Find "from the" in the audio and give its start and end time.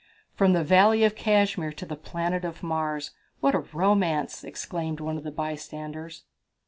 0.33-0.63